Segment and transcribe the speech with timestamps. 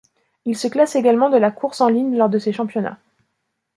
[0.45, 2.97] Il se classe également de la course en ligne lors de ces championnats.